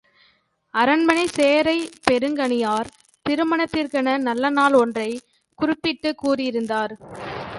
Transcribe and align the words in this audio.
அரண்மனைச் 0.73 1.39
சேனைப்பெருங்கணியார், 1.39 2.89
திருமணத்திற்கென 3.29 4.17
நல்ல 4.17 4.49
நாள் 4.49 4.73
ஒன்றைக் 4.73 5.21
குறிப்பிட்டுக் 5.59 6.27
கூறியிருந்தார். 6.27 6.93